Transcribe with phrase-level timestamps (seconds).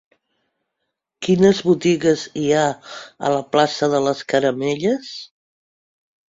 [1.27, 2.63] Quines botigues hi ha
[3.29, 5.13] a la plaça de les Caramelles?